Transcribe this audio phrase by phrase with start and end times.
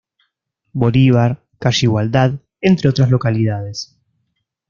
[0.73, 3.99] Bolívar, Calle Igualdad, entre otras localidades.